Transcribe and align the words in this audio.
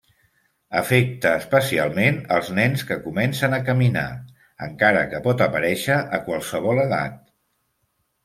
Afecta 0.77 1.31
especialment 1.39 2.15
els 2.37 2.47
nens 2.59 2.85
que 2.91 2.97
comencen 3.03 3.53
a 3.57 3.61
caminar, 3.67 4.07
encara 4.69 5.03
que 5.11 5.21
pot 5.27 5.43
aparèixer 5.49 5.99
a 6.19 6.21
qualsevol 6.31 6.83
edat. 6.87 7.21